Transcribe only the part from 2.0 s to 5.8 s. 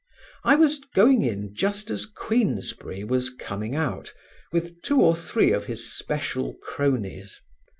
Queensberry was coming out with two or three of